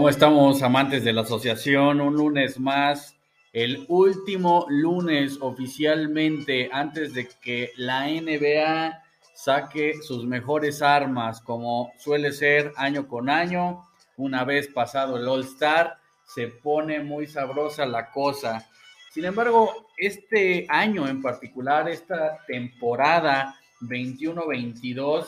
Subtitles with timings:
[0.00, 2.00] ¿Cómo estamos, amantes de la asociación?
[2.00, 3.18] Un lunes más,
[3.52, 8.98] el último lunes oficialmente antes de que la NBA
[9.34, 13.82] saque sus mejores armas, como suele ser año con año.
[14.16, 18.66] Una vez pasado el All Star, se pone muy sabrosa la cosa.
[19.12, 25.26] Sin embargo, este año en particular, esta temporada 21-22,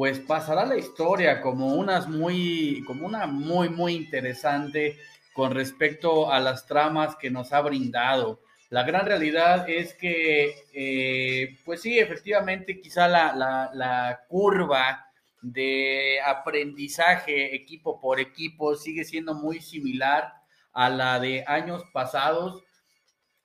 [0.00, 4.96] pues pasará la historia como unas muy, como una muy, muy interesante
[5.34, 8.40] con respecto a las tramas que nos ha brindado.
[8.70, 15.06] La gran realidad es que, eh, pues sí, efectivamente, quizá la, la, la curva
[15.42, 20.32] de aprendizaje equipo por equipo sigue siendo muy similar
[20.72, 22.62] a la de años pasados.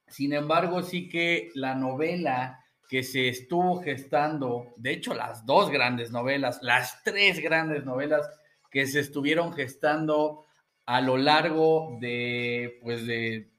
[0.08, 6.11] Sin embargo, sí que la novela que se estuvo gestando, de hecho las dos grandes
[6.11, 8.30] novelas, las tres grandes novelas
[8.69, 10.45] que se estuvieron gestando
[10.86, 13.50] a lo largo de, pues de,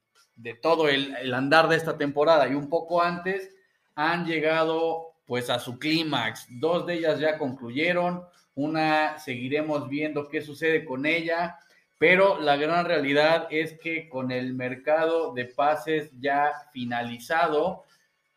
[0.63, 3.51] todo el, andar de esta temporada y un poco antes,
[3.95, 6.47] han llegado pues a su clímax.
[6.51, 8.25] Dos de ellas ya concluyeron,
[8.55, 11.59] una seguiremos viendo qué sucede con ella,
[11.99, 17.86] pero la gran realidad es que con el mercado de pases ya finalizado,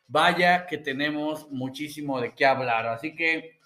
[0.10, 2.88] vaya que tenemos muchísimo de qué hablar.
[2.88, 3.60] Así que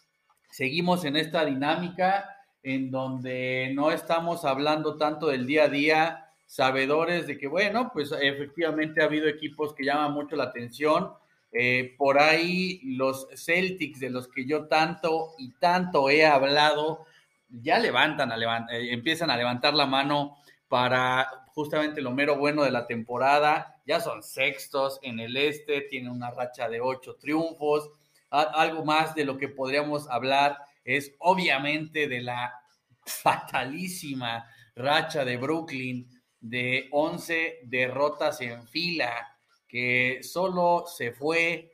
[0.51, 2.29] seguimos en esta dinámica
[2.61, 8.13] en donde no estamos hablando tanto del día a día, sabedores de que, bueno, pues
[8.21, 11.11] efectivamente ha habido equipos que llaman mucho la atención.
[11.51, 17.05] Eh, por ahí los Celtics, de los que yo tanto y tanto he hablado,
[17.49, 18.37] ya levantan, a
[18.71, 20.37] eh, empiezan a levantar la mano
[20.73, 23.79] para justamente lo mero bueno de la temporada.
[23.85, 27.91] Ya son sextos en el este, tienen una racha de ocho triunfos.
[28.31, 32.59] Algo más de lo que podríamos hablar es obviamente de la
[33.05, 36.09] fatalísima racha de Brooklyn
[36.39, 39.37] de 11 derrotas en fila,
[39.67, 41.71] que solo se fue,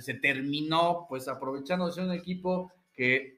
[0.00, 3.33] se terminó pues aprovechando de un equipo que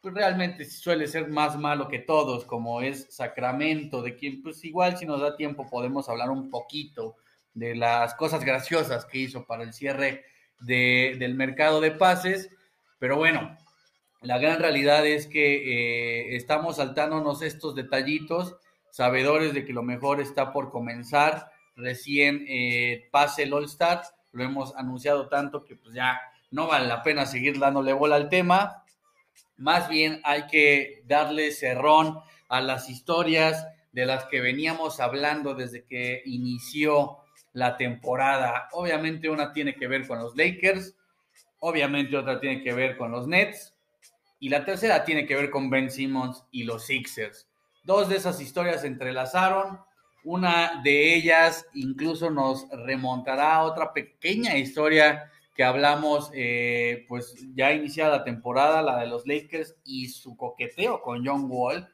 [0.00, 4.96] pues realmente suele ser más malo que todos, como es Sacramento, de quien pues igual
[4.96, 7.16] si nos da tiempo podemos hablar un poquito
[7.52, 10.24] de las cosas graciosas que hizo para el cierre
[10.60, 12.50] de, del mercado de pases,
[12.98, 13.56] pero bueno,
[14.22, 18.56] la gran realidad es que eh, estamos saltándonos estos detallitos,
[18.90, 24.44] sabedores de que lo mejor está por comenzar, recién eh, pase el All Star, lo
[24.44, 28.84] hemos anunciado tanto que pues ya no vale la pena seguir dándole bola al tema,
[29.56, 32.18] más bien hay que darle cerrón
[32.48, 37.18] a las historias de las que veníamos hablando desde que inició
[37.52, 38.68] la temporada.
[38.72, 40.94] Obviamente una tiene que ver con los Lakers,
[41.58, 43.74] obviamente otra tiene que ver con los Nets
[44.38, 47.48] y la tercera tiene que ver con Ben Simmons y los Sixers.
[47.84, 49.80] Dos de esas historias se entrelazaron.
[50.24, 55.30] Una de ellas incluso nos remontará a otra pequeña historia
[55.60, 61.02] que hablamos, eh, pues ya iniciada la temporada, la de los Lakers y su coqueteo
[61.02, 61.86] con John Wall,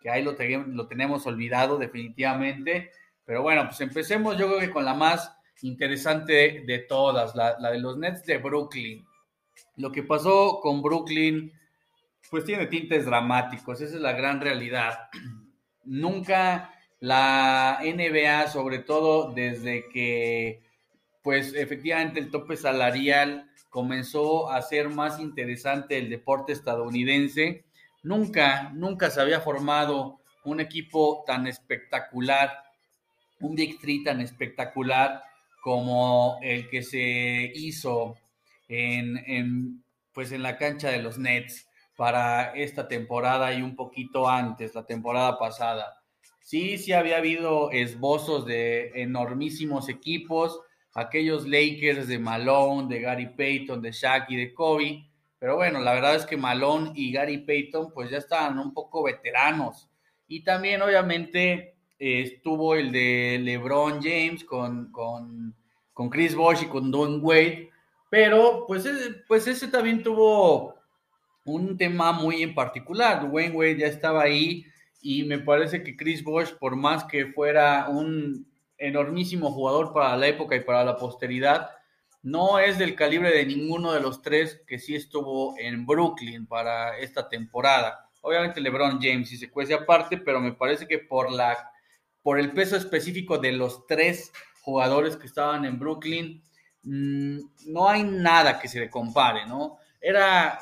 [0.00, 2.90] que ahí lo, tenemos olvidado definitivamente.
[3.24, 5.32] Pero bueno, pues empecemos yo creo que con la más
[5.62, 9.06] interesante de, todas, la, la, de los Nets de Brooklyn.
[9.76, 11.52] Lo que pasó con Brooklyn,
[12.32, 15.08] pues tiene tintes dramáticos, esa es la gran realidad.
[15.84, 20.64] Nunca la NBA, sobre todo desde que
[21.24, 27.64] pues efectivamente el tope salarial comenzó a ser más interesante el deporte estadounidense.
[28.02, 32.52] Nunca, nunca se había formado un equipo tan espectacular,
[33.40, 35.24] un Big Three tan espectacular
[35.62, 38.18] como el que se hizo
[38.68, 39.82] en, en,
[40.12, 44.84] pues en la cancha de los Nets para esta temporada y un poquito antes, la
[44.84, 46.02] temporada pasada.
[46.40, 50.60] Sí, sí había habido esbozos de enormísimos equipos,
[50.94, 55.04] aquellos Lakers de Malone, de Gary Payton, de Shaq y de Kobe.
[55.38, 59.02] Pero bueno, la verdad es que Malone y Gary Payton pues ya estaban un poco
[59.02, 59.88] veteranos.
[60.26, 65.54] Y también obviamente estuvo el de LeBron James con, con,
[65.92, 67.70] con Chris Bosh y con Don Wade.
[68.08, 68.88] Pero pues,
[69.26, 70.76] pues ese también tuvo
[71.44, 73.28] un tema muy en particular.
[73.28, 74.64] Dwayne Wade ya estaba ahí
[75.02, 78.46] y me parece que Chris Bosh, por más que fuera un
[78.78, 81.70] enormísimo jugador para la época y para la posteridad.
[82.22, 86.98] No es del calibre de ninguno de los tres que sí estuvo en Brooklyn para
[86.98, 88.10] esta temporada.
[88.22, 91.70] Obviamente LeBron James y se cuece aparte, pero me parece que por la
[92.24, 94.32] por el peso específico de los tres
[94.62, 96.42] jugadores que estaban en Brooklyn,
[96.82, 99.76] mm, no hay nada que se le compare, ¿no?
[100.00, 100.58] Era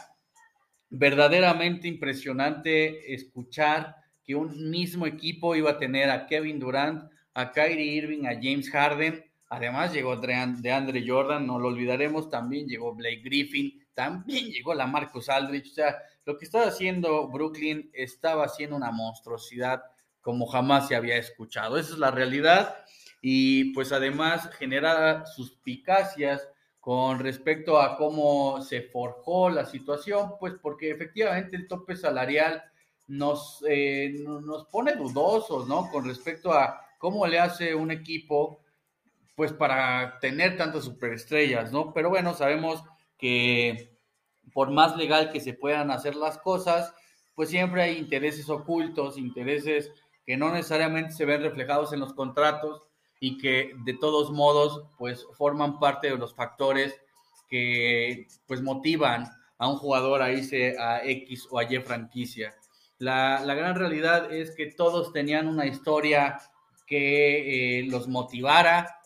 [0.91, 3.95] verdaderamente impresionante escuchar
[4.25, 8.71] que un mismo equipo iba a tener a Kevin Durant, a Kyrie Irving, a James
[8.71, 9.25] Harden.
[9.49, 14.87] Además llegó de Andre Jordan, no lo olvidaremos, también llegó Blake Griffin, también llegó la
[14.87, 15.71] Marcus Aldridge.
[15.71, 19.83] O sea, lo que estaba haciendo Brooklyn estaba haciendo una monstruosidad
[20.23, 21.77] como jamás se había escuchado.
[21.77, 22.77] Esa es la realidad.
[23.21, 26.49] Y pues además generaba suspicacias
[26.81, 32.65] con respecto a cómo se forjó la situación, pues porque efectivamente el tope salarial
[33.07, 35.89] nos, eh, nos pone dudosos, ¿no?
[35.91, 38.61] Con respecto a cómo le hace un equipo,
[39.35, 41.93] pues para tener tantas superestrellas, ¿no?
[41.93, 42.85] Pero bueno, sabemos
[43.19, 43.99] que
[44.53, 46.95] por más legal que se puedan hacer las cosas,
[47.35, 49.91] pues siempre hay intereses ocultos, intereses
[50.25, 52.85] que no necesariamente se ven reflejados en los contratos
[53.19, 56.95] y que de todos modos pues forman parte de los factores
[57.49, 59.27] que pues motivan
[59.59, 62.55] a un jugador a irse a X o a Y franquicia.
[62.99, 66.39] La, gran realidad es que todos tenían una historia
[66.87, 68.99] que eh, los motivara.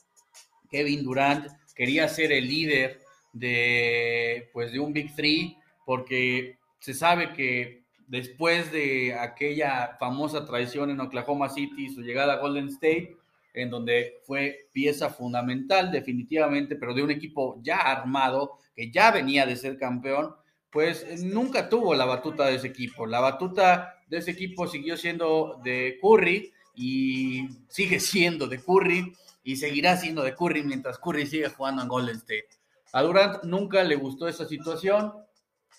[0.71, 3.01] Kevin Durant quería ser el líder
[3.33, 10.91] de, pues, de un Big Three porque se sabe que después de aquella famosa traición
[10.91, 13.17] en Oklahoma City, su llegada a Golden State,
[13.55, 19.47] en donde fue pieza fundamental definitivamente, pero de un equipo ya armado, que ya venía
[19.47, 20.35] de ser campeón,
[20.71, 23.07] pues nunca tuvo la batuta de ese equipo.
[23.07, 29.13] La batuta de ese equipo siguió siendo de Curry y sigue siendo de Curry
[29.43, 32.49] y seguirá siendo de Curry mientras Curry siga jugando en Golden State.
[32.93, 35.13] A Durant nunca le gustó esa situación,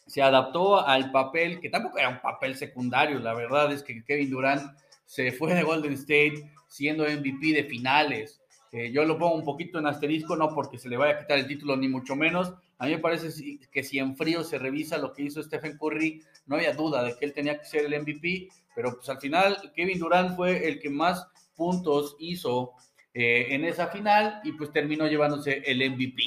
[0.06, 4.30] se adaptó al papel, que tampoco era un papel secundario, la verdad es que Kevin
[4.30, 8.42] Durant se fue de Golden State siendo MVP de finales.
[8.72, 11.40] Eh, yo lo pongo un poquito en asterisco, no porque se le vaya a quitar
[11.40, 12.54] el título, ni mucho menos.
[12.78, 13.30] A mí me parece
[13.72, 17.18] que si en frío se revisa lo que hizo Stephen Curry, no había duda de
[17.18, 20.79] que él tenía que ser el MVP, pero pues al final Kevin Durant fue el
[20.79, 21.25] que más
[21.56, 22.74] puntos hizo
[23.12, 26.21] eh, en esa final y pues terminó llevándose el MVP.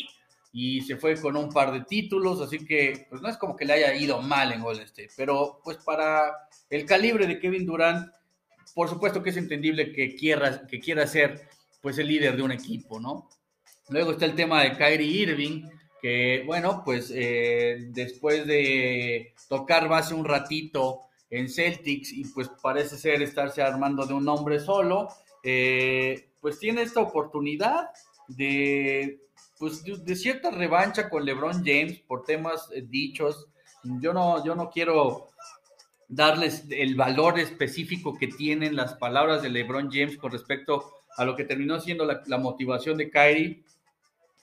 [0.53, 3.65] Y se fue con un par de títulos, así que pues no es como que
[3.65, 8.13] le haya ido mal en Golden State, pero pues para el calibre de Kevin Durant,
[8.75, 11.43] por supuesto que es entendible que quiera, que quiera ser
[11.81, 13.29] pues el líder de un equipo, ¿no?
[13.91, 15.69] Luego está el tema de Kyrie Irving,
[16.03, 22.97] que bueno, pues eh, después de tocar base un ratito en Celtics y pues parece
[22.97, 25.09] ser estarse armando de un hombre solo,
[25.43, 27.91] eh, pues tiene esta oportunidad
[28.29, 29.21] de,
[29.59, 33.47] pues, de, cierta revancha con LeBron James por temas eh, dichos.
[33.83, 35.29] Yo no, yo no quiero
[36.09, 41.37] darles el valor específico que tienen las palabras de LeBron James con respecto a lo
[41.37, 43.63] que terminó siendo la, motivación de Kyrie,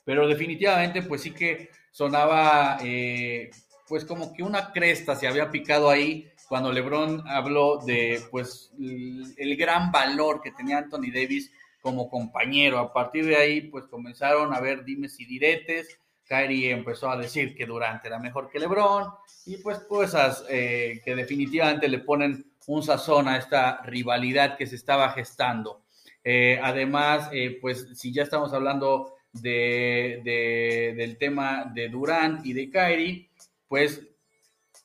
[0.06, 3.52] pero definitivamente pues sí que sonaba eh,
[3.88, 9.56] pues como que una cresta se había picado ahí cuando LeBron habló de pues el
[9.58, 11.52] gran valor que tenía Anthony Davis
[11.82, 12.80] como compañero.
[12.80, 17.56] A partir de ahí pues comenzaron a ver dimes y diretes Kyrie empezó a decir
[17.56, 19.06] que Durant era mejor que LeBron
[19.46, 24.76] y pues cosas eh, que definitivamente le ponen un sazón a esta rivalidad que se
[24.76, 25.84] estaba gestando.
[26.24, 32.70] Eh, además, eh, pues si ya estamos hablando de, del tema de Durant y de
[32.70, 33.30] Kyrie,
[33.70, 34.02] pues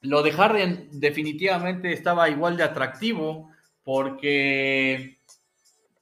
[0.03, 3.51] lo de Harden definitivamente estaba igual de atractivo
[3.85, 5.19] porque,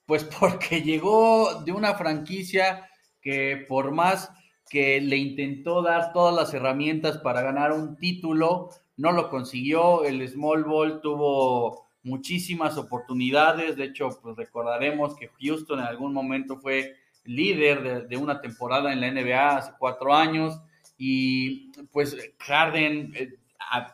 [0.07, 2.89] pues porque llegó de una franquicia
[3.21, 4.31] que por más
[4.69, 10.27] que le intentó dar todas las herramientas para ganar un título, no lo consiguió, el
[10.29, 16.95] Small Ball tuvo muchísimas oportunidades, de hecho, pues recordaremos que Houston en algún momento fue
[17.25, 20.59] líder de, una temporada en la NBA hace cuatro años
[20.97, 23.13] y pues Harden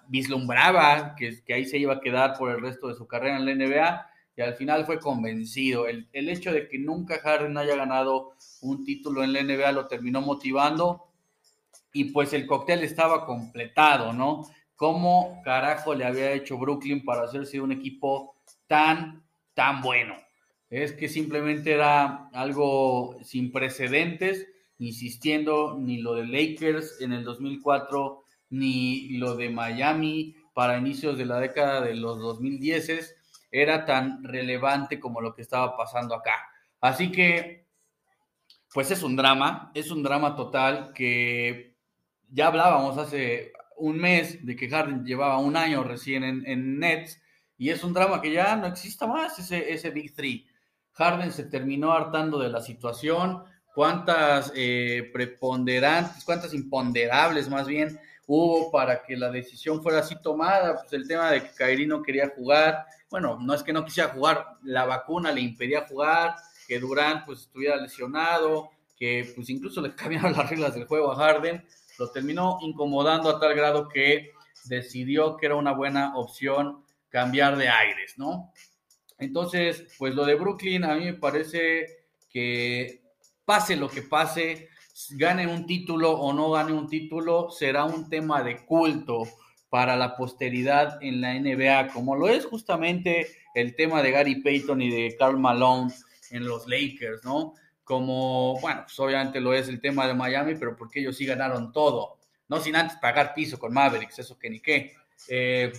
[0.08, 3.46] vislumbraba que, que ahí se iba a quedar por el resto de su carrera en
[3.46, 5.86] la NBA y al final fue convencido.
[5.86, 9.86] El, el, hecho de que nunca Harden haya ganado un título en la NBA lo
[9.86, 11.06] terminó motivando
[11.92, 14.42] y pues el cóctel estaba completado, ¿no?
[14.76, 20.14] ¿Cómo carajo le había hecho Brooklyn para hacerse un equipo tan, tan bueno?
[20.68, 24.46] Es que simplemente era algo sin precedentes,
[24.78, 31.26] insistiendo, ni lo de Lakers en el 2004, ni lo de Miami para inicios de
[31.26, 33.14] la década de los 2010
[33.50, 36.50] era tan relevante como lo que estaba pasando acá.
[36.80, 37.66] Así que,
[38.72, 41.76] pues es un drama, es un drama total que
[42.28, 47.20] ya hablábamos hace un mes de que Harden llevaba un año recién en, Nets
[47.58, 50.46] y es un drama que ya no exista más ese, ese Big Three.
[50.92, 58.70] Harden se terminó hartando de la situación, cuántas eh, preponderantes, cuántas imponderables más bien hubo
[58.70, 62.32] para que la decisión fuera así tomada, pues el tema de que Kyrie no quería
[62.34, 66.34] jugar, bueno, no es que no quisiera jugar, la vacuna le impedía jugar,
[66.66, 71.16] que Durant pues estuviera lesionado, que pues incluso le cambiaron las reglas del juego a
[71.16, 71.64] Harden,
[71.98, 74.32] lo terminó incomodando a tal grado que
[74.64, 78.52] decidió que era una buena opción cambiar de aires, ¿no?
[79.18, 81.86] Entonces, pues lo de Brooklyn a mí me parece
[82.28, 83.02] que
[83.44, 84.68] pase lo que pase,
[85.10, 89.24] gane un título o no gane un título, será un tema de culto
[89.68, 94.80] para la posteridad en la NBA, como lo es justamente el tema de Gary Payton
[94.80, 95.92] y de Carl Malone
[96.30, 97.54] en los Lakers, ¿no?
[97.84, 101.72] Como, bueno, pues obviamente lo es el tema de Miami, pero porque ellos sí ganaron
[101.72, 104.92] todo, no sin antes pagar piso con Mavericks, eso que ni qué.
[105.28, 105.72] Eh,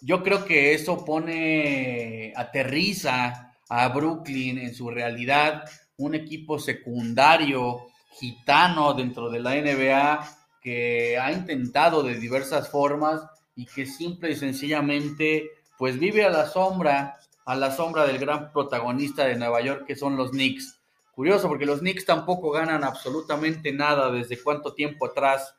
[0.00, 5.64] yo creo que eso pone, aterriza a Brooklyn en su realidad,
[6.00, 10.28] un equipo secundario gitano dentro de la NBA
[10.62, 13.22] que ha intentado de diversas formas
[13.54, 18.52] y que simple y sencillamente pues vive a la sombra, a la sombra del gran
[18.52, 20.80] protagonista de Nueva York que son los Knicks.
[21.12, 25.54] Curioso porque los Knicks tampoco ganan absolutamente nada desde cuánto tiempo atrás,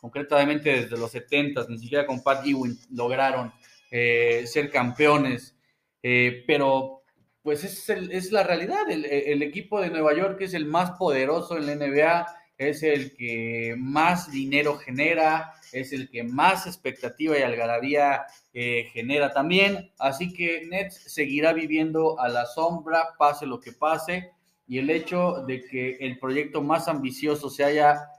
[0.00, 3.52] concretamente desde los 70, ni siquiera con Pat Ewing lograron
[3.90, 5.56] eh, ser campeones,
[6.02, 7.02] eh, pero
[7.46, 11.66] pues es, es la realidad, el, equipo de Nueva York es el más poderoso en
[11.66, 12.26] la NBA,
[12.58, 19.32] es el que más dinero genera, es el que más expectativa y algarabía eh, genera
[19.32, 19.92] también.
[19.96, 24.32] Así que Nets seguirá viviendo a la sombra, pase lo que pase.
[24.66, 28.10] Y el hecho de que el proyecto más ambicioso se haya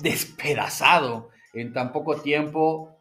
[0.00, 2.94] despedazado en tan poco tiempo,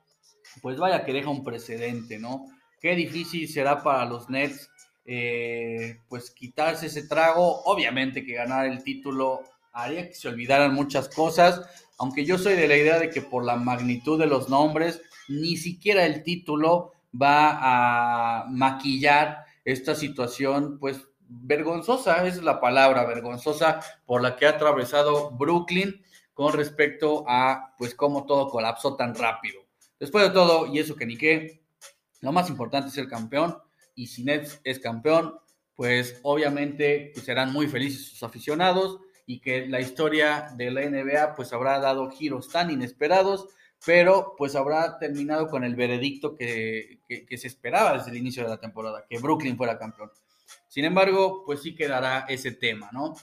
[0.61, 2.45] pues vaya que deja un precedente, ¿no?
[2.79, 4.69] Qué difícil será para los Nets,
[5.05, 7.61] eh, pues quitarse ese trago.
[7.63, 11.61] Obviamente que ganar el título haría que se olvidaran muchas cosas,
[11.97, 15.57] aunque yo soy de la idea de que por la magnitud de los nombres, ni
[15.57, 17.59] siquiera el título va
[18.41, 25.31] a maquillar esta situación, pues vergonzosa, es la palabra, vergonzosa por la que ha atravesado
[25.31, 29.61] Brooklyn con respecto a, pues, cómo todo colapsó tan rápido.
[29.99, 31.61] Después de todo, y eso que ni qué,
[32.21, 33.57] lo más importante es el campeón,
[33.95, 35.35] y si Nets es campeón,
[35.75, 41.51] pues obviamente serán muy felices sus aficionados, y que la historia de la NBA pues
[41.53, 43.47] habrá dado giros tan inesperados,
[43.85, 48.59] pero pues habrá terminado con el veredicto que, se esperaba desde el inicio de la
[48.59, 50.11] temporada, que Brooklyn fuera campeón.
[50.67, 53.15] Sin embargo, pues sí quedará ese tema, ¿no?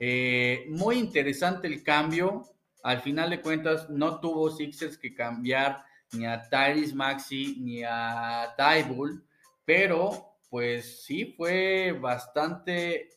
[0.00, 2.44] Eh, muy interesante el cambio.
[2.82, 8.54] Al final de cuentas, no tuvo Sixers que cambiar ni a Tyrese Maxi ni a
[8.56, 9.24] Tybull,
[9.64, 13.10] pero pues sí fue bastante,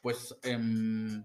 [0.00, 1.22] pues, em,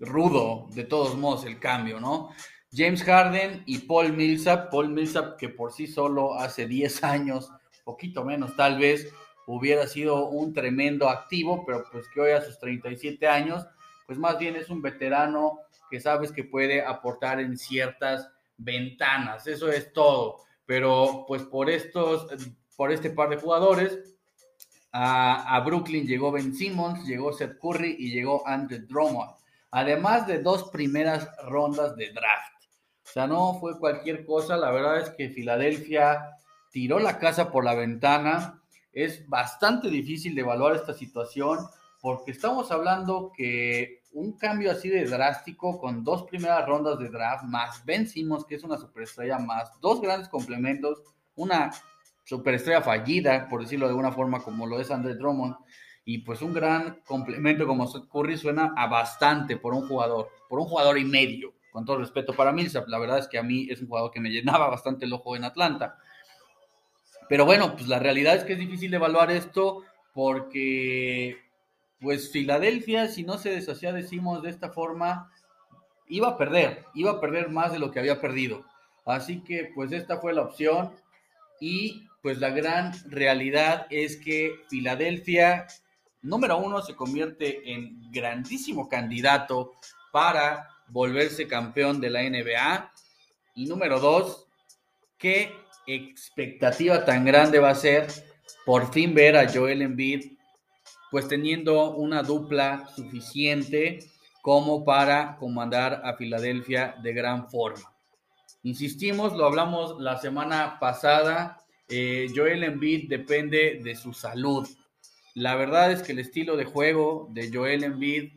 [0.00, 2.30] rudo, de todos modos, el cambio, ¿no?
[2.72, 7.50] James Harden y Paul Millsap, Paul Millsap que por sí solo hace 10 años,
[7.84, 9.12] poquito menos tal vez,
[9.46, 13.66] hubiera sido un tremendo activo, pero pues que hoy a sus 37 años,
[14.06, 15.58] pues más bien es un veterano
[15.90, 22.26] que sabes que puede aportar en ciertas ventanas, eso es todo, pero pues por estos,
[22.82, 23.96] por este par de jugadores,
[24.90, 29.30] a, Brooklyn llegó Ben Simmons, llegó Seth Curry y llegó Andrew Drummond
[29.70, 32.64] además de dos primeras rondas de draft.
[33.04, 36.36] O sea, no fue cualquier cosa, la verdad es que Filadelfia
[36.72, 38.60] tiró la casa por la ventana.
[38.92, 41.60] Es bastante difícil de evaluar esta situación
[42.00, 47.44] porque estamos hablando que un cambio así de drástico con dos primeras rondas de draft
[47.44, 51.00] más vencimos que es una superestrella más dos grandes complementos,
[51.36, 51.70] una
[52.24, 55.56] superestrella fallida, por decirlo de alguna forma, como lo es André Drummond,
[56.04, 60.66] y pues un gran complemento como Curry suena a bastante por un jugador, por un
[60.66, 62.88] jugador y medio, con todo respeto para Millsap.
[62.88, 65.36] La verdad es que a mí es un jugador que me llenaba bastante el ojo
[65.36, 65.96] en Atlanta.
[67.28, 71.38] Pero bueno, pues la realidad es que es difícil evaluar esto porque
[72.00, 75.30] pues Filadelfia, si no se deshacía, decimos de esta forma,
[76.08, 78.64] iba a perder, iba a perder más de lo que había perdido.
[79.06, 80.92] Así que pues esta fue la opción
[81.60, 85.66] y pues la gran realidad es que Filadelfia
[86.22, 89.72] número uno, se convierte en grandísimo candidato
[90.12, 92.92] para volverse campeón de la NBA.
[93.56, 94.46] Y número dos,
[95.18, 95.52] qué
[95.86, 98.06] expectativa tan grande va a ser
[98.64, 100.38] por fin ver a Joel Embiid,
[101.10, 103.98] pues teniendo una dupla suficiente
[104.40, 107.92] como para comandar a Filadelfia de gran forma.
[108.62, 111.61] Insistimos, lo hablamos la semana pasada,
[111.92, 114.66] eh, Joel Embiid depende de su salud.
[115.34, 118.32] La verdad es que el estilo de juego de Joel Embiid,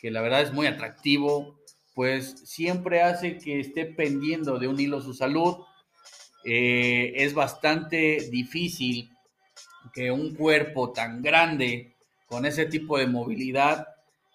[0.00, 1.60] que la verdad es muy atractivo,
[1.94, 5.56] pues siempre hace que esté pendiendo de un hilo su salud.
[6.44, 9.10] eh, es bastante difícil
[9.92, 11.94] que un cuerpo tan grande
[12.26, 13.86] con ese tipo de movilidad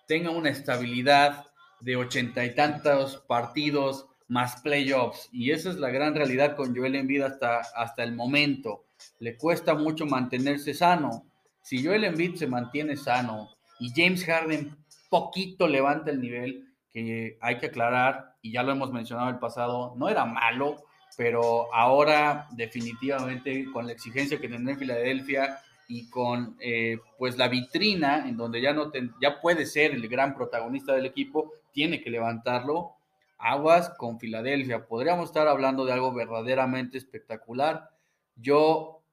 [0.08, 1.46] tenga una estabilidad
[1.82, 5.28] de ochenta y tantos partidos más playoffs.
[5.34, 8.86] Y esa es la gran realidad con Joel Embiid hasta, hasta el momento.
[9.20, 11.26] Le cuesta mucho mantenerse sano.
[11.62, 14.78] Si Joel Embiid se mantiene sano y James Harden
[15.10, 19.40] poquito levanta el nivel, que hay que aclarar, y ya lo hemos mencionado en el
[19.40, 20.84] pasado, no era malo,
[21.18, 27.48] pero ahora definitivamente con la exigencia que tendrá en Filadelfia y con eh, pues la
[27.48, 32.12] vitrina en donde ya no ya puede ser el gran protagonista del equipo, tiene que
[32.12, 32.92] levantarlo.
[33.40, 34.86] Aguas con Filadelfia.
[34.86, 37.90] Podríamos estar hablando de algo verdaderamente espectacular.
[38.36, 39.04] Yo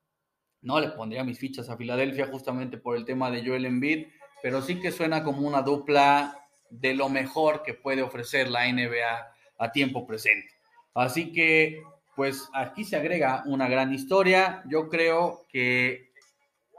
[0.62, 4.08] no le pondría mis fichas a Filadelfia justamente por el tema de Joel Embiid,
[4.42, 6.36] pero sí que suena como una dupla
[6.70, 10.50] de lo mejor que puede ofrecer la NBA a tiempo presente.
[10.94, 11.82] Así que,
[12.16, 14.62] pues aquí se agrega una gran historia.
[14.68, 16.10] Yo creo que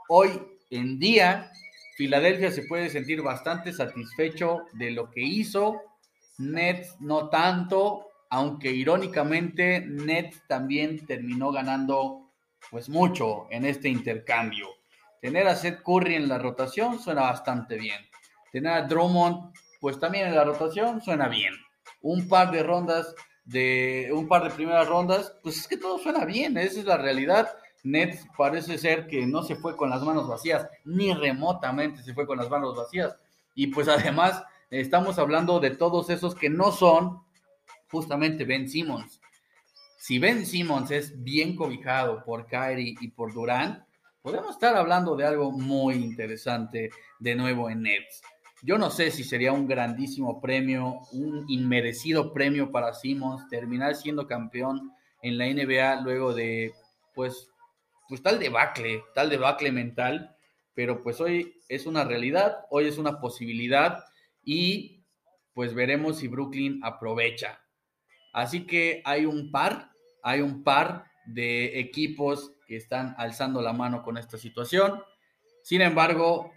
[0.08, 0.30] hoy
[0.70, 1.50] en día
[1.96, 5.80] Filadelfia se puede sentir bastante satisfecho de lo que hizo.
[6.38, 12.30] Nets no tanto, aunque irónicamente Nets también terminó ganando
[12.70, 14.66] pues mucho en este intercambio.
[15.20, 18.00] Tener a Seth Curry en la rotación suena bastante bien.
[18.52, 21.54] Tener a Drummond pues también en la rotación suena bien.
[22.02, 23.14] Un par de rondas
[23.48, 26.98] de un par de primeras rondas, pues es que todo suena bien, esa es la
[26.98, 27.48] realidad.
[27.82, 32.26] Nets parece ser que no se fue con las manos vacías, ni remotamente se fue
[32.26, 33.16] con las manos vacías.
[33.54, 37.22] Y pues además estamos hablando de todos esos que no son
[37.90, 39.20] justamente Ben Simmons.
[39.98, 43.82] Si Ben Simmons es bien cobijado por Kyrie y por Durant,
[44.22, 48.22] podemos estar hablando de algo muy interesante de nuevo en Nets.
[48.62, 54.26] Yo no sé si sería un grandísimo premio, un inmerecido premio para Simmons terminar siendo
[54.26, 56.72] campeón en la NBA luego de,
[57.14, 57.50] pues,
[58.08, 60.36] pues tal debacle, tal debacle mental,
[60.74, 64.04] pero pues hoy es una realidad, hoy es una posibilidad
[64.48, 65.04] y
[65.52, 67.60] pues veremos si Brooklyn aprovecha.
[68.32, 69.90] Así que hay un par,
[70.22, 75.02] hay un par de equipos que están alzando la mano con esta situación.
[75.62, 76.50] Sin embargo,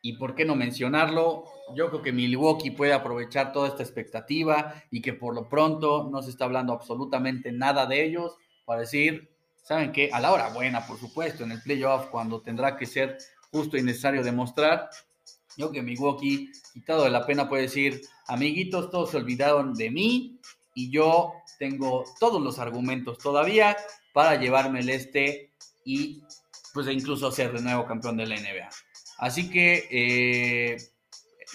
[0.00, 1.42] y por qué no mencionarlo,
[1.74, 6.22] yo creo que Milwaukee puede aprovechar toda esta expectativa y que por lo pronto no
[6.22, 9.28] se está hablando absolutamente nada de ellos para decir,
[9.64, 10.10] ¿saben qué?
[10.12, 13.18] A la hora buena, por supuesto, en el playoff, cuando tendrá que ser
[13.50, 14.88] justo y necesario demostrar,
[15.58, 20.40] yo que Milwaukee, quitado de la pena, puede decir, amiguitos, todos se olvidaron de mí
[20.74, 23.76] y yo tengo todos los argumentos todavía
[24.12, 25.50] para llevarme el este
[25.84, 26.22] y
[26.72, 28.68] pues incluso ser de nuevo campeón de la NBA.
[29.18, 30.76] Así que eh,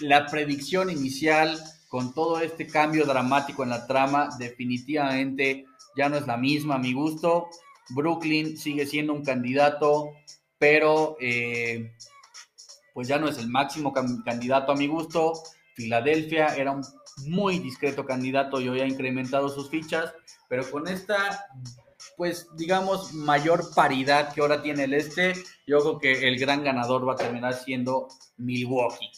[0.00, 5.64] la predicción inicial con todo este cambio dramático en la trama definitivamente
[5.96, 7.48] ya no es la misma a mi gusto.
[7.88, 10.10] Brooklyn sigue siendo un candidato,
[10.58, 11.92] pero eh,
[12.94, 15.34] pues ya no es el máximo candidato a mi gusto.
[15.74, 16.82] Filadelfia era un
[17.26, 20.14] muy discreto candidato y hoy ha incrementado sus fichas,
[20.48, 21.46] pero con esta
[22.16, 25.34] pues digamos, mayor paridad que ahora tiene el este,
[25.66, 29.10] yo creo que el gran ganador va a terminar siendo Milwaukee.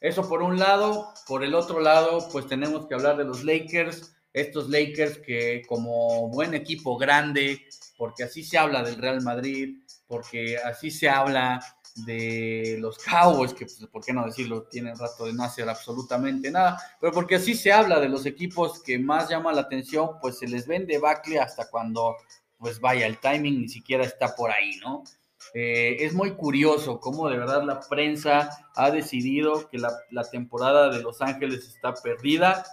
[0.00, 4.14] Eso por un lado, por el otro lado, pues tenemos que hablar de los Lakers,
[4.32, 10.58] estos Lakers que como buen equipo grande, porque así se habla del Real Madrid, porque
[10.58, 11.60] así se habla
[11.94, 16.50] de los Cowboys, que pues, por qué no decirlo, tienen rato de no hacer absolutamente
[16.50, 20.38] nada, pero porque así se habla de los equipos que más llama la atención, pues
[20.38, 22.16] se les vende bacle hasta cuando,
[22.58, 25.04] pues vaya, el timing ni siquiera está por ahí, ¿no?
[25.52, 30.90] Eh, es muy curioso cómo de verdad la prensa ha decidido que la, la temporada
[30.90, 32.64] de Los Ángeles está perdida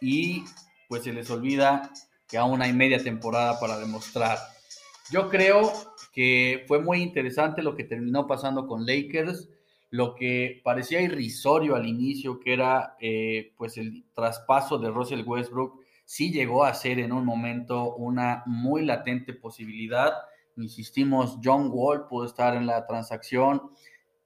[0.00, 0.44] y
[0.88, 1.90] pues se les olvida
[2.28, 4.38] que aún hay media temporada para demostrar.
[5.10, 5.72] Yo creo
[6.12, 9.50] que fue muy interesante lo que terminó pasando con Lakers,
[9.90, 15.84] lo que parecía irrisorio al inicio, que era eh, pues el traspaso de Russell Westbrook,
[16.04, 20.12] sí llegó a ser en un momento una muy latente posibilidad.
[20.56, 23.62] Insistimos, John Wall pudo estar en la transacción.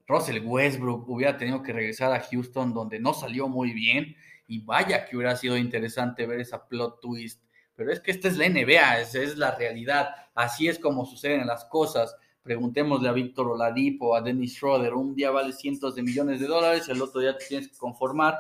[0.07, 4.17] Russell Westbrook hubiera tenido que regresar a Houston, donde no salió muy bien.
[4.47, 7.43] Y vaya que hubiera sido interesante ver esa plot twist
[7.79, 11.47] pero es que esta es la NBA, esa es la realidad, así es como suceden
[11.47, 12.17] las cosas.
[12.43, 16.88] Preguntémosle a Víctor Oladipo, a Dennis Schroeder, un día vale cientos de millones de dólares,
[16.88, 18.37] el otro día te tienes que conformar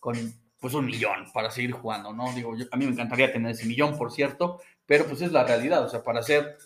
[0.00, 0.16] con
[0.58, 2.32] pues un millón para seguir jugando, ¿no?
[2.32, 5.84] Digo, a mí me encantaría tener ese millón, por cierto, pero pues es la realidad,
[5.84, 6.56] o sea, para ser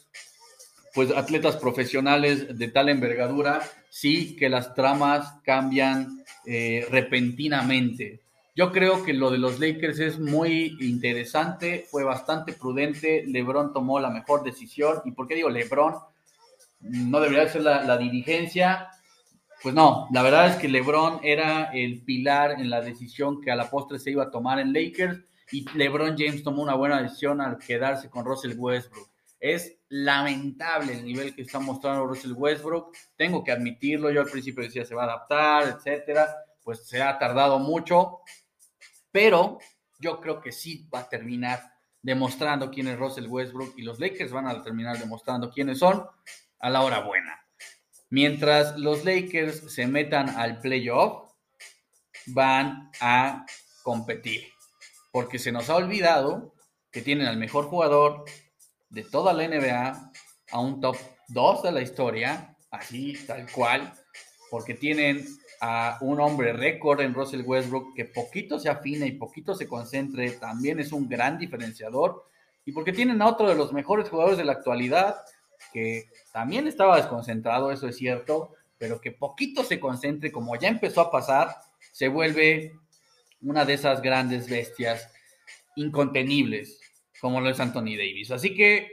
[0.95, 8.21] pues atletas profesionales de tal envergadura, sí que las tramas cambian eh, repentinamente.
[8.59, 14.01] Yo creo que lo de los Lakers es muy interesante, fue bastante prudente, LeBron tomó
[14.01, 15.01] la mejor decisión.
[15.05, 15.95] ¿Y por qué digo LeBron?
[16.81, 18.89] No debería ser la, dirigencia,
[19.63, 23.55] pues no, la verdad es que LeBron era el pilar en la decisión que a
[23.55, 25.21] la postre se iba a tomar en Lakers
[25.53, 29.09] y LeBron James tomó una buena decisión al quedarse con Russell Westbrook.
[29.39, 32.93] Es lamentable el nivel que está mostrando Russell Westbrook.
[33.15, 36.27] Tengo que admitirlo, yo al principio decía se va a adaptar, etcétera.
[36.65, 38.19] Pues se ha tardado mucho,
[39.19, 39.59] pero
[39.99, 41.61] yo creo que sí va a terminar
[42.01, 46.07] demostrando quién es Russell Westbrook y los Lakers van a terminar demostrando quiénes son
[46.61, 47.45] a la hora buena.
[48.11, 51.33] Mientras los Lakers se metan al playoff,
[52.27, 53.45] van a
[53.83, 54.47] competir.
[55.11, 56.55] Porque se nos ha olvidado
[56.93, 58.25] que tienen al mejor jugador
[58.89, 60.13] de toda la NBA,
[60.53, 63.93] a un top 2 de la historia, así tal cual,
[64.49, 65.27] porque tienen
[65.61, 70.33] a un hombre récord en Russell Westbrook que poquito se afina y poquito se concentre,
[70.33, 72.27] también es un gran diferenciador,
[72.65, 75.17] y porque tienen a otro de los mejores jugadores de la actualidad,
[75.73, 81.01] que también estaba desconcentrado, eso es cierto, pero que poquito se concentre, como ya empezó
[81.01, 81.57] a pasar,
[81.93, 82.73] se vuelve
[83.41, 85.11] una de esas grandes bestias
[85.77, 86.81] incontenibles,
[87.21, 88.31] como lo es Anthony Davis.
[88.31, 88.93] Así que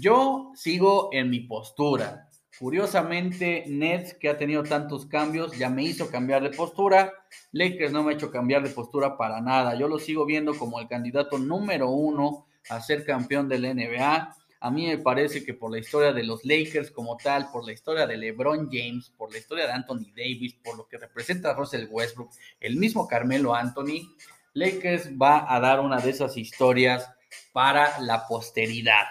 [0.00, 2.25] yo sigo en mi postura.
[2.58, 7.12] Curiosamente, Nets, que ha tenido tantos cambios, ya me hizo cambiar de postura.
[7.52, 9.78] Lakers no me ha hecho cambiar de postura para nada.
[9.78, 14.34] Yo lo sigo viendo como el candidato número uno a ser campeón del NBA.
[14.58, 17.72] A mí me parece que por la historia de los Lakers como tal, por la
[17.72, 21.86] historia de LeBron James, por la historia de Anthony Davis, por lo que representa Russell
[21.90, 24.16] Westbrook, el mismo Carmelo Anthony,
[24.54, 27.06] Lakers va a dar una de esas historias
[27.52, 29.04] para la posteridad.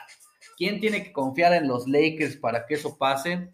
[0.57, 3.49] ¿Quién tiene que confiar en los Lakers para que eso pase?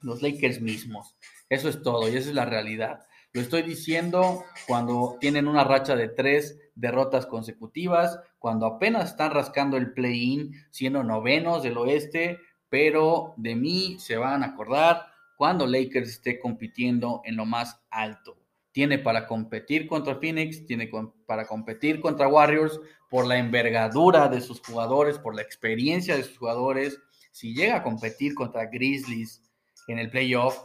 [0.00, 1.16] Los Lakers mismos.
[1.48, 3.06] Eso es todo y esa es la realidad.
[3.32, 9.76] Lo estoy diciendo cuando tienen una racha de tres derrotas consecutivas, cuando apenas están rascando
[9.76, 16.08] el play-in, siendo novenos del oeste, pero de mí se van a acordar cuando Lakers
[16.08, 18.38] esté compitiendo en lo más alto.
[18.76, 20.90] Tiene para competir contra Phoenix, tiene
[21.24, 26.36] para competir contra Warriors por la envergadura de sus jugadores, por la experiencia de sus
[26.36, 27.00] jugadores.
[27.32, 29.42] Si llega a competir contra Grizzlies
[29.88, 30.58] en el playoff,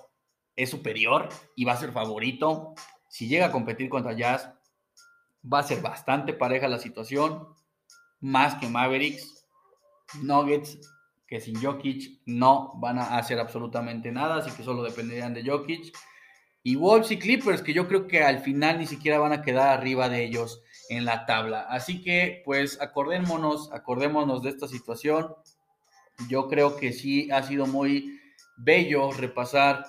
[0.57, 2.73] es superior y va a ser favorito.
[3.07, 4.51] Si llega a competir contra Jazz,
[5.41, 7.47] va a ser bastante pareja la situación,
[8.19, 9.47] más que Mavericks,
[10.21, 10.79] Nuggets,
[11.27, 15.93] que sin Jokic no van a hacer absolutamente nada, así que solo dependerían de Jokic.
[16.63, 19.69] Y Wolves y Clippers, que yo creo que al final ni siquiera van a quedar
[19.69, 21.61] arriba de ellos en la tabla.
[21.69, 25.33] Así que, pues, acordémonos, acordémonos de esta situación.
[26.29, 28.19] Yo creo que sí ha sido muy
[28.57, 29.85] bello repasar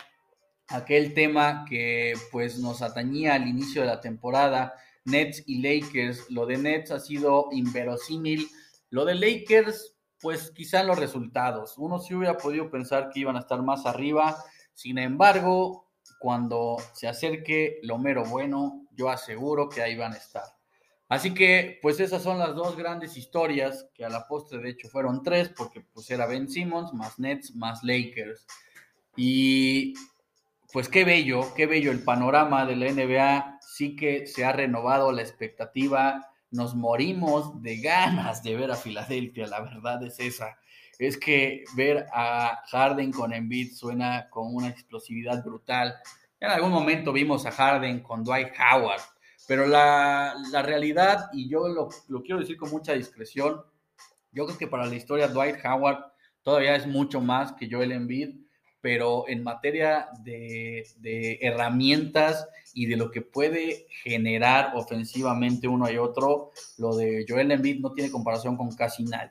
[0.68, 6.30] aquel tema que pues nos atañía al inicio de la temporada, Nets y Lakers.
[6.30, 8.48] Lo de Nets ha sido inverosímil.
[8.90, 11.74] Lo de Lakers, pues quizá los resultados.
[11.76, 14.36] Uno sí hubiera podido pensar que iban a estar más arriba.
[14.72, 15.81] Sin embargo,
[16.22, 20.44] cuando se acerque lo mero bueno, yo aseguro que ahí van a estar.
[21.08, 24.88] Así que, pues esas son las dos grandes historias, que a la postre de hecho
[24.88, 28.46] fueron tres, porque pues era Ben Simmons, más Nets, más Lakers.
[29.16, 29.94] Y
[30.72, 33.58] pues qué bello, qué bello el panorama de la NBA.
[33.60, 36.30] Sí que se ha renovado la expectativa.
[36.52, 40.56] Nos morimos de ganas de ver a Filadelfia, la verdad es esa.
[41.02, 45.94] Es que ver a Harden con Embiid suena con una explosividad brutal.
[46.38, 49.00] En algún momento vimos a Harden con Dwight Howard,
[49.48, 50.34] pero la,
[50.64, 53.62] realidad, y yo lo, lo quiero decir con mucha discreción,
[54.30, 56.04] yo creo que para la historia Dwight Howard
[56.42, 58.42] todavía es mucho más que Joel Embiid
[58.82, 66.50] pero en materia de, herramientas y de lo que puede generar ofensivamente uno y otro,
[66.78, 69.30] lo de Joel Embiid no tiene comparación con casi nadie.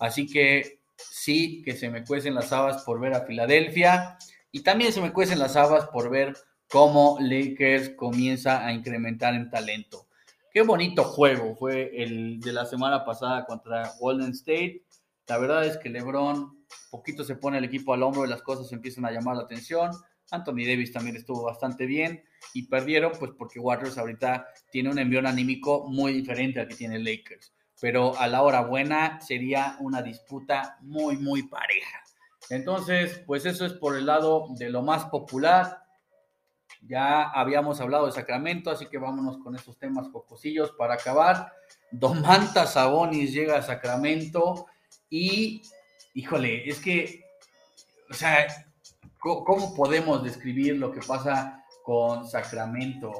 [0.00, 0.80] Así que
[1.26, 4.16] sí que se me cuecen las habas por ver a Filadelfia
[4.52, 6.36] y también se me cuecen las habas por ver
[6.68, 10.06] cómo Lakers comienza a incrementar en talento.
[10.52, 14.84] Qué bonito juego fue el de la semana pasada contra Golden State.
[15.26, 18.70] La verdad es que LeBron poquito se pone el equipo al hombro y las cosas
[18.70, 19.90] empiezan a llamar la atención.
[20.30, 22.22] Anthony Davis también estuvo bastante bien
[22.54, 27.00] y perdieron pues porque Warriors ahorita tiene un envión anímico muy diferente al que tiene
[27.00, 27.52] Lakers.
[27.80, 32.02] Pero a la hora buena sería una disputa muy, muy pareja.
[32.48, 35.82] Entonces, pues eso es por el lado de lo más popular.
[36.80, 41.52] Ya habíamos hablado de Sacramento, así que vámonos con estos temas cocosillos para acabar.
[41.90, 44.66] Domantas Sabonis llega a Sacramento
[45.10, 45.62] y
[46.16, 47.24] híjole, es que,
[48.10, 48.46] o sea,
[49.18, 53.12] ¿cómo podemos describir lo que pasa con Sacramento?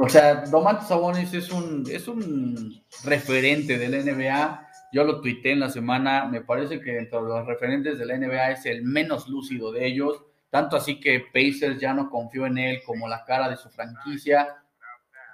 [0.00, 4.68] O sea, Domantas Sabonis es un, es un referente del NBA.
[4.92, 6.26] Yo lo tuité en la semana.
[6.26, 10.22] Me parece que entre los referentes de la NBA es el menos lúcido de ellos.
[10.50, 14.62] Tanto así que Pacers ya no confió en él como la cara de su franquicia.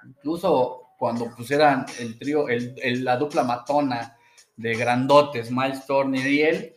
[0.03, 4.17] Incluso cuando pusieran el trío, el, la dupla matona
[4.57, 6.75] de grandotes, Miles Turner y él,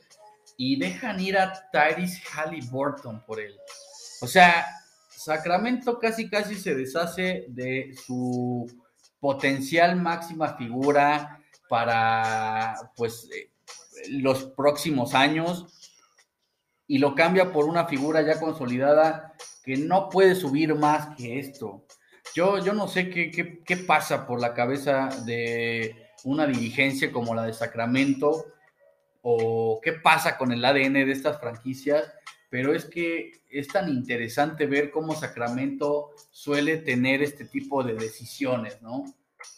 [0.59, 3.57] y dejan ir a Tyrese Halliburton por él.
[4.21, 4.67] O sea,
[5.29, 8.67] Sacramento casi casi se deshace de su
[9.21, 13.51] potencial máxima figura para pues eh,
[14.11, 15.67] los próximos años
[16.87, 21.85] y lo cambia por una figura ya consolidada que no puede subir más que esto.
[22.35, 23.31] Yo, yo no sé qué,
[23.65, 28.47] qué, pasa por la cabeza de una dirigencia como la de Sacramento
[29.21, 32.15] o qué pasa con el ADN de estas franquicias,
[32.51, 38.81] pero es que es tan interesante ver cómo Sacramento suele tener este tipo de decisiones,
[38.81, 39.05] ¿no?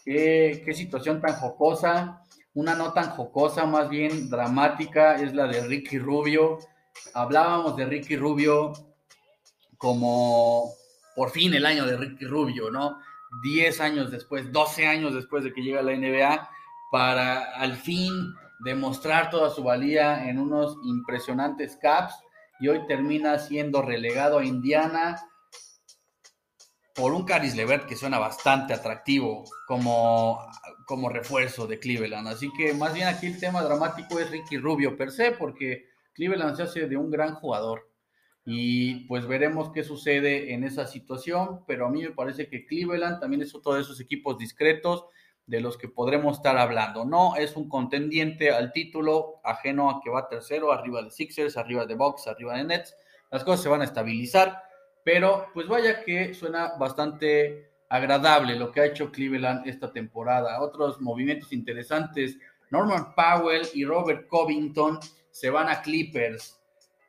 [0.05, 2.25] Qué, situación tan jocosa,
[2.55, 6.59] una no tan jocosa, más bien dramática, es la de Ricky Rubio.
[7.15, 8.73] Hablábamos de Ricky Rubio
[9.79, 10.73] como
[11.15, 12.99] por fin el año de Ricky Rubio, ¿no?
[13.43, 16.51] 10 años después, 12 años después de que llega a la NBA,
[16.91, 22.15] para al fin demostrar toda su valía en unos impresionantes caps
[22.61, 25.21] y hoy termina siendo relegado a Indiana
[26.95, 30.39] por un Caris Levert que suena bastante atractivo como,
[30.87, 32.29] como refuerzo de Cleveland.
[32.29, 36.57] Así que más bien aquí el tema dramático es Ricky Rubio per se, porque Cleveland
[36.57, 37.91] se hace de un gran jugador
[38.45, 43.21] y pues veremos qué sucede en esa situación, pero a mí me parece que Cleveland
[43.21, 45.07] también es otro de esos equipos discretos
[45.51, 47.05] de los que podremos estar hablando.
[47.05, 51.87] No es un contendiente al título ajeno a que va tercero, arriba de Sixers, arriba
[51.87, 52.95] de Bucks, arriba de Nets.
[53.33, 54.63] Las cosas se van a estabilizar,
[55.05, 60.63] pero pues vaya que suena bastante agradable lo que ha hecho Cleveland esta temporada.
[60.63, 62.39] Otros movimientos interesantes,
[62.71, 65.01] Norman Powell y Robert Covington
[65.33, 66.61] se van a Clippers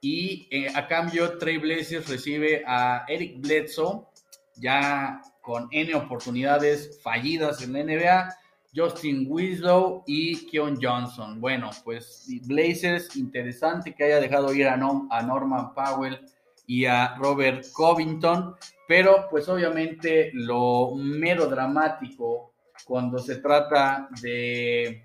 [0.02, 4.08] y eh, a cambio, Trey Blazers recibe a Eric Bledsoe,
[4.56, 8.36] ya con N oportunidades fallidas en la NBA,
[8.76, 11.42] Justin Winslow y Keon Johnson.
[11.42, 16.20] Bueno, pues Blazers, interesante que haya dejado ir a, a Norman Powell
[16.66, 18.56] y a Robert Covington,
[18.88, 22.54] pero pues obviamente lo mero dramático
[22.86, 25.04] cuando se trata de,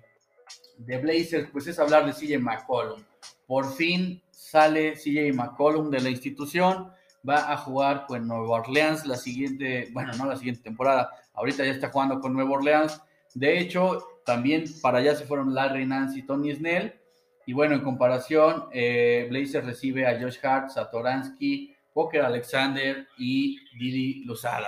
[0.77, 3.03] de Blazers, pues es hablar de CJ McCollum.
[3.45, 6.91] Por fin sale CJ McCollum de la institución,
[7.27, 11.71] va a jugar con Nueva Orleans la siguiente, bueno, no la siguiente temporada, ahorita ya
[11.71, 13.01] está jugando con Nueva Orleans.
[13.33, 16.93] De hecho, también para allá se fueron Larry Nance y Tony Snell.
[17.45, 24.25] Y bueno, en comparación, eh, Blazer recibe a Josh Hart, Satoransky, Walker Alexander y Didi
[24.25, 24.67] Lozada.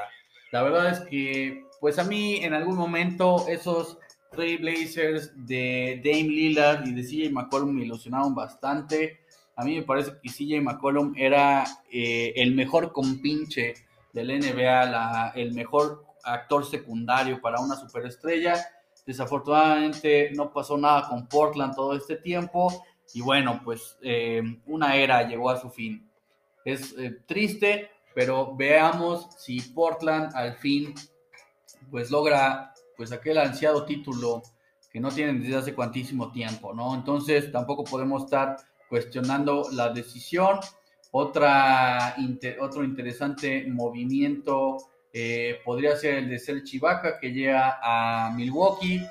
[0.51, 3.97] La verdad es que, pues a mí en algún momento esos
[4.31, 9.19] tres Blazers de Dame Lillard y de CJ McCollum me ilusionaron bastante.
[9.59, 13.73] A mí me parece que CJ McCollum era eh, el mejor compinche
[14.13, 18.55] del NBA, el mejor actor secundario para una superestrella.
[19.05, 25.27] Desafortunadamente no pasó nada con Portland todo este tiempo y bueno, pues eh, una era
[25.27, 26.09] llegó a su fin.
[26.63, 30.95] Es eh, triste, pero veamos si Portland al fin
[31.91, 34.41] pues logra pues aquel ansiado título
[34.89, 36.95] que no tienen desde hace cuantísimo tiempo, ¿no?
[36.95, 38.55] Entonces tampoco podemos estar
[38.89, 40.59] cuestionando la decisión.
[41.11, 42.15] Otra,
[42.59, 44.77] otro interesante movimiento
[45.11, 49.05] eh, podría ser el de Ser Chivaca, que llega a Milwaukee.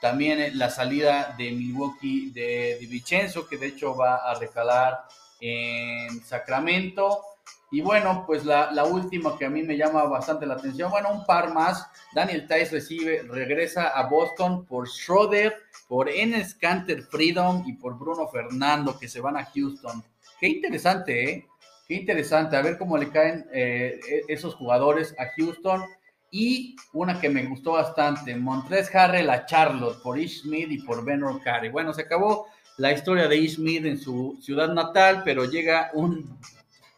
[0.00, 5.04] También la salida de Milwaukee de, de Vicenzo, que de hecho va a recalar
[5.40, 7.22] en Sacramento.
[7.70, 11.26] Y bueno, pues la, última que a mí me llama bastante la atención, bueno, un
[11.26, 11.86] par más.
[12.14, 15.56] Daniel Tice recibe, regresa a Boston por Schroeder,
[15.88, 20.02] por Enes Canter Freedom y por Bruno Fernando que se van a Houston.
[20.38, 21.46] Qué interesante, ¿eh?
[21.88, 25.82] Qué interesante, a ver cómo le caen eh, e, esos jugadores a Houston.
[26.30, 31.04] Y una que me gustó bastante, Montres Harrell a Charlotte por Ish Smith y por
[31.04, 31.70] Ben Carey.
[31.70, 32.48] Bueno, se acabó
[32.78, 36.38] la historia de Ish Smith en su ciudad natal, pero llega un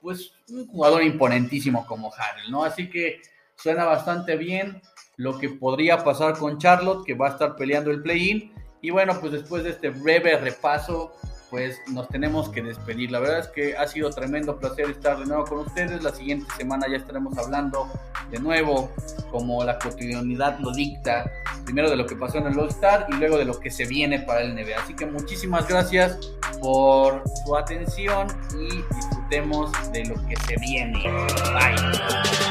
[0.01, 2.65] pues un jugador imponentísimo como Harrell, ¿no?
[2.65, 3.21] Así que
[3.57, 4.81] suena bastante bien
[5.17, 8.53] lo que podría pasar con Charlotte, que va a estar peleando el play-in.
[8.81, 11.13] Y bueno, pues después de este breve repaso,
[11.51, 13.11] pues nos tenemos que despedir.
[13.11, 16.03] La verdad es que ha sido tremendo placer estar de nuevo con ustedes.
[16.03, 17.89] La siguiente semana ya estaremos hablando
[18.31, 18.91] de nuevo,
[19.31, 21.31] como la cotidianidad lo dicta,
[21.65, 23.87] primero de lo que pasó en el All Star y luego de lo que se
[23.87, 24.83] viene para el NBA.
[24.83, 26.19] Así que muchísimas gracias
[26.61, 31.03] por su atención y disfrutemos de lo que se viene.
[31.03, 32.48] Bye.